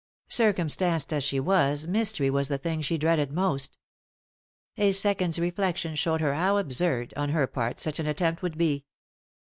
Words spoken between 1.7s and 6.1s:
mystery was the thing she dreaded most A second's reflection